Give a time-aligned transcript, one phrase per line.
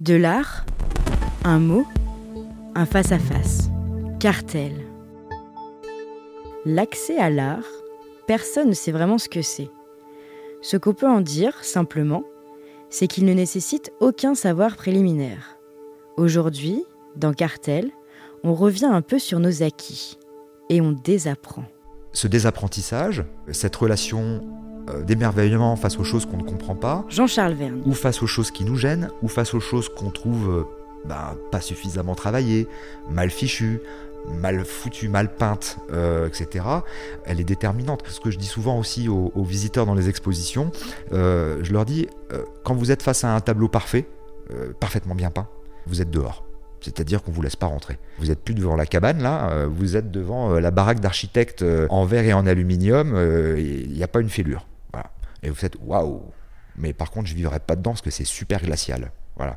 [0.00, 0.64] De l'art,
[1.44, 1.84] un mot,
[2.74, 3.68] un face-à-face.
[4.18, 4.72] Cartel.
[6.64, 7.66] L'accès à l'art,
[8.26, 9.68] personne ne sait vraiment ce que c'est.
[10.62, 12.24] Ce qu'on peut en dire, simplement,
[12.88, 15.58] c'est qu'il ne nécessite aucun savoir préliminaire.
[16.16, 16.82] Aujourd'hui,
[17.16, 17.90] dans Cartel,
[18.42, 20.18] on revient un peu sur nos acquis
[20.70, 21.66] et on désapprend.
[22.14, 23.22] Ce désapprentissage,
[23.52, 24.40] cette relation
[24.94, 27.82] euh, d'émerveillement face aux choses qu'on ne comprend pas, Jean-Charles Verne.
[27.84, 30.62] ou face aux choses qui nous gênent, ou face aux choses qu'on trouve euh,
[31.04, 32.68] bah, pas suffisamment travaillées,
[33.10, 33.80] mal fichues,
[34.28, 36.64] mal foutues, mal peintes, euh, etc.,
[37.24, 38.02] elle est déterminante.
[38.08, 40.70] Ce que je dis souvent aussi aux, aux visiteurs dans les expositions,
[41.12, 44.06] euh, je leur dis, euh, quand vous êtes face à un tableau parfait,
[44.80, 45.46] parfaitement bien peint,
[45.86, 46.44] vous êtes dehors.
[46.80, 47.98] C'est-à-dire qu'on vous laisse pas rentrer.
[48.18, 52.04] Vous n'êtes plus devant la cabane là, vous êtes devant la baraque d'architecte euh, en
[52.04, 53.14] verre et en aluminium.
[53.56, 54.66] Il n'y a pas une fêlure.
[55.42, 56.22] Et vous faites waouh.
[56.76, 59.10] Mais par contre, je vivrai pas dedans parce que c'est super glacial.
[59.36, 59.56] Voilà.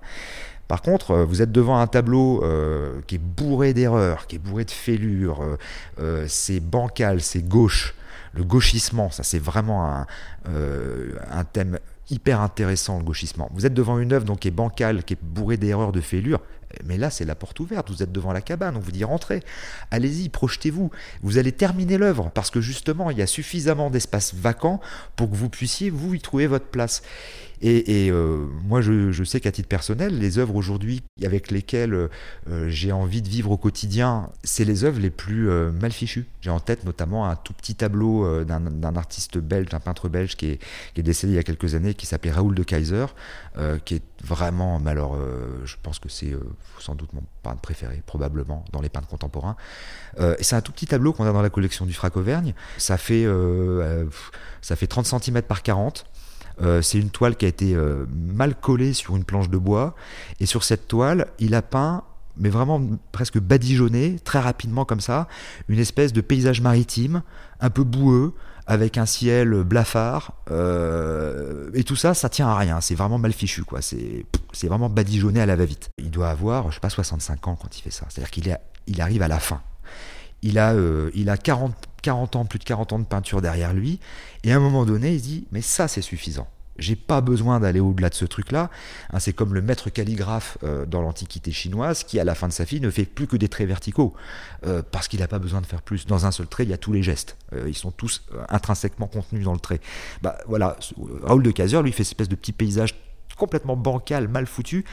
[0.68, 4.40] Par contre, euh, vous êtes devant un tableau euh, qui est bourré d'erreurs, qui est
[4.40, 5.58] bourré de fêlures.
[6.00, 7.96] euh, c'est bancal, c'est gauche.
[8.34, 10.08] Le gauchissement, ça c'est vraiment un,
[10.46, 11.78] un thème
[12.10, 13.48] hyper intéressant, le gauchissement.
[13.54, 16.40] Vous êtes devant une œuvre donc, qui est bancale, qui est bourrée d'erreurs, de fêlures.
[16.86, 17.90] Mais là, c'est la porte ouverte.
[17.90, 18.76] Vous êtes devant la cabane.
[18.78, 19.44] On vous dit rentrez.
[19.92, 20.92] Allez-y, projetez-vous.
[21.22, 24.82] Vous allez terminer l'œuvre parce que justement, il y a suffisamment d'espace vacant
[25.16, 27.04] pour que vous puissiez, vous, y trouver votre place.
[27.66, 32.92] Et, euh, moi, je, sais qu'à titre personnel, les œuvres aujourd'hui avec lesquelles euh, j'ai
[32.92, 36.26] envie de vivre au quotidien, c'est les œuvres les plus euh, mal fichues.
[36.42, 40.48] J'ai en tête notamment un tout petit tableau d'un artiste belge, d'un peintre belge qui
[40.48, 43.06] est, décédé il y a quelques années, qui s'appelait Raoul de Kaiser,
[43.86, 45.18] qui est vraiment, alors,
[45.64, 46.36] je pense que c'est
[46.80, 49.56] sans doute mon peintre préféré, probablement, dans les peintres contemporains.
[50.20, 52.54] Euh, c'est un tout petit tableau qu'on a dans la collection du Frac Auvergne.
[52.78, 54.06] Ça fait, euh, euh,
[54.62, 56.06] ça fait 30 cm par 40.
[56.62, 57.76] Euh, c'est une toile qui a été
[58.10, 59.96] mal collée sur une planche de bois.
[60.40, 62.04] Et sur cette toile, il a peint,
[62.38, 65.28] mais vraiment presque badigeonné, très rapidement comme ça,
[65.68, 67.24] une espèce de paysage maritime,
[67.60, 68.34] un peu boueux,
[68.68, 70.34] avec un ciel blafard.
[70.52, 72.82] euh, et tout ça, ça tient à rien.
[72.82, 73.82] C'est vraiment mal fichu, quoi.
[73.82, 75.90] C'est c'est vraiment badigeonné à la va-vite.
[75.98, 78.06] Il doit avoir, je sais pas, 65 ans quand il fait ça.
[78.10, 78.58] C'est-à-dire qu'il
[78.88, 79.62] il arrive à la fin.
[80.42, 83.74] Il a, euh, il a 40, 40 ans, plus de 40 ans de peinture derrière
[83.74, 84.00] lui.
[84.44, 86.48] Et à un moment donné, il se dit, mais ça, c'est suffisant.
[86.78, 88.70] J'ai pas besoin d'aller au-delà de ce truc-là.
[89.12, 92.54] Hein, c'est comme le maître calligraphe euh, dans l'Antiquité chinoise qui, à la fin de
[92.54, 94.14] sa vie, ne fait plus que des traits verticaux
[94.66, 96.08] euh, parce qu'il n'a pas besoin de faire plus.
[96.08, 97.38] Dans un seul trait, il y a tous les gestes.
[97.54, 99.82] Euh, ils sont tous intrinsèquement contenus dans le trait.
[100.22, 100.78] Bah voilà,
[101.24, 102.96] Raoul de Kaiser, lui, fait cette espèce de petit paysage
[103.38, 104.86] complètement bancal, mal foutu.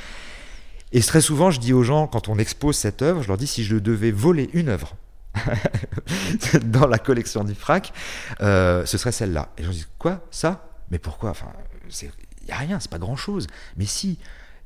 [0.93, 3.47] Et très souvent, je dis aux gens, quand on expose cette œuvre, je leur dis
[3.47, 4.97] si je devais voler une œuvre
[6.65, 7.93] dans la collection du FRAC,
[8.41, 9.51] euh, ce serait celle-là.
[9.57, 10.21] Et je dis quoi?
[10.31, 10.70] Ça?
[10.91, 11.31] Mais pourquoi?
[11.31, 11.53] Enfin,
[12.03, 12.11] il
[12.47, 13.47] n'y a rien, c'est pas grand-chose.
[13.77, 14.19] Mais si.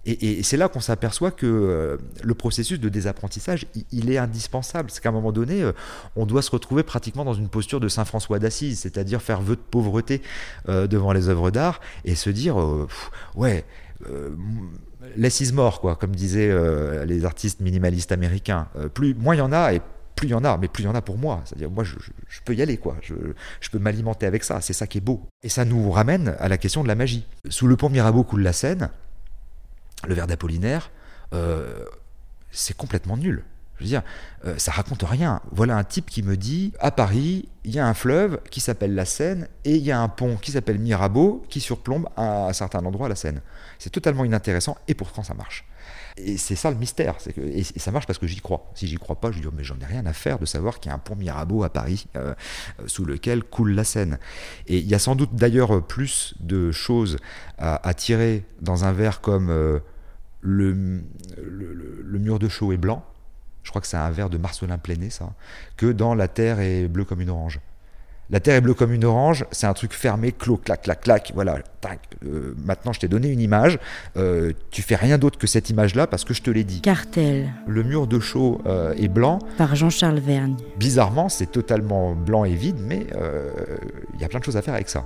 [0.06, 4.90] Et, c'est là qu'on s'aperçoit que euh, le processus de désapprentissage, il, est indispensable.
[4.90, 5.72] C'est qu'à un moment donné, euh,
[6.14, 9.56] on doit se retrouver pratiquement dans une posture de Saint François d'Assise, c'est-à-dire faire vœu
[9.56, 10.20] de pauvreté
[10.68, 12.56] euh, devant les œuvres d'art et se dire,
[13.34, 13.64] ouais,
[15.16, 16.52] less is more, quoi, comme disaient
[17.06, 18.68] les artistes minimalistes américains.
[18.92, 19.80] Plus, moins il y en a et
[20.24, 21.42] plus il y en a, mais plus il y en a pour moi.
[21.44, 21.96] C'est-à-dire, moi, je,
[22.44, 22.96] peux y aller, quoi.
[23.02, 23.14] Je,
[23.60, 24.60] je peux m'alimenter avec ça.
[24.60, 25.26] C'est ça qui est beau.
[25.42, 27.26] Et ça nous ramène à la question de la magie.
[27.48, 28.90] Sous le pont Mirabeau coule la Seine,
[30.06, 30.90] le verre d'Apollinaire,
[31.34, 31.84] euh,
[32.50, 33.44] c'est complètement nul.
[33.78, 34.02] Je veux dire,
[34.44, 35.40] euh, ça raconte rien.
[35.50, 38.94] Voilà un type qui me dit à Paris, il y a un fleuve qui s'appelle
[38.94, 42.52] la Seine et il y a un pont qui s'appelle Mirabeau qui surplombe à un
[42.52, 43.40] certain endroit la Seine.
[43.78, 45.66] C'est totalement inintéressant et pourtant ça marche?
[46.16, 47.16] Et c'est ça le mystère.
[47.36, 48.70] et, ça marche parce que j'y crois.
[48.74, 50.78] Si j'y crois pas, je dis, oh, mais j'en ai rien à faire de savoir
[50.78, 52.34] qu'il y a un pont Mirabeau à Paris euh,
[52.80, 54.18] euh, sous lequel coule la Seine.
[54.68, 57.16] Et il y a sans doute d'ailleurs plus de choses
[57.58, 59.80] à, tirer dans un verre comme euh,
[60.40, 61.02] le-
[61.36, 63.04] le mur de chaux est blanc.
[63.64, 65.32] Je crois que c'est un verre de Marcelin Pléné, ça.
[65.76, 67.60] Que dans La Terre est bleue comme une orange.
[68.30, 71.32] La Terre est bleue comme une orange, c'est un truc fermé, clos, clac, clac, clac.
[71.34, 72.00] Voilà, tac.
[72.24, 73.78] Euh, maintenant, je t'ai donné une image.
[74.16, 76.80] Euh, tu fais rien d'autre que cette image-là parce que je te l'ai dit.
[76.80, 79.40] Cartel, Le mur de chaux euh, est blanc.
[79.58, 80.56] par Jean-Charles Vergne.
[80.78, 83.06] Bizarrement, c'est totalement blanc et vide, mais
[84.14, 85.04] il y a plein de choses à faire avec ça.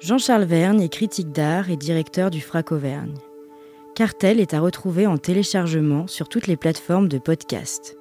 [0.00, 3.14] Jean-Charles Vergne est critique d'art et directeur du FRAC Auvergne.
[4.00, 7.99] Cartel est à retrouver en téléchargement sur toutes les plateformes de podcast.